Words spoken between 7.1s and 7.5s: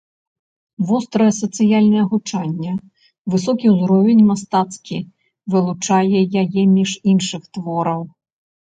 іншых